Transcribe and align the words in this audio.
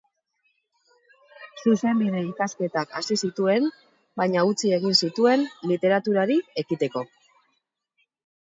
Zuzenbide 1.71 2.21
ikasketak 2.29 2.95
hasi 3.01 3.17
zituen, 3.27 3.69
baina 4.23 4.47
utzi 4.53 4.73
egin 4.79 4.97
zituen 5.05 5.47
literaturari 5.73 6.39
ekiteko. 6.65 7.09